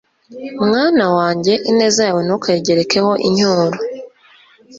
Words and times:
mwana 0.67 1.05
wanjye, 1.15 1.53
ineza 1.69 1.99
yawe 2.07 2.21
ntukayigerekeho 2.25 3.11
incyuro 3.27 3.63